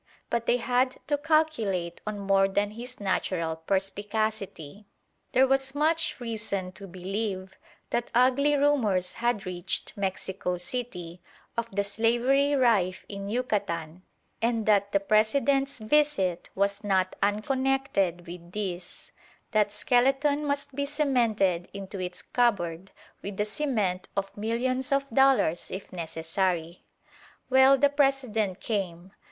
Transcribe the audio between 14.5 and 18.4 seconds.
that the President's visit was not unconnected